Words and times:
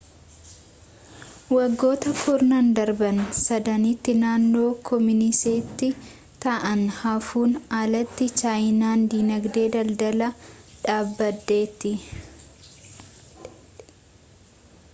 waggoota 1.55 2.11
kurnan 2.21 2.69
darbaan 2.77 3.19
sadanitti 3.39 4.15
naannoo 4.21 4.69
kooministii 4.89 5.91
ta'anii 6.45 6.89
haafuun 7.01 7.53
alatti 7.81 8.27
chaayinaan 8.41 9.03
diinagdee 9.13 9.67
daldalaa 9.77 10.31
dhaabdeetti 10.87 11.93